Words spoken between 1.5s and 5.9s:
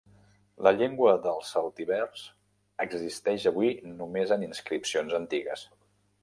celtibers existeix avui només en inscripcions antigues.